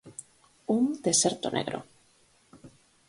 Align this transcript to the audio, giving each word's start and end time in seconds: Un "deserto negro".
Un 0.77 0.83
"deserto 1.05 1.47
negro". 1.57 1.79